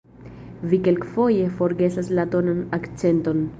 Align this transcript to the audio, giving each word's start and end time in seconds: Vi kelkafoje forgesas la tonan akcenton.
Vi 0.71 0.79
kelkafoje 0.87 1.45
forgesas 1.59 2.11
la 2.21 2.27
tonan 2.35 2.67
akcenton. 2.81 3.49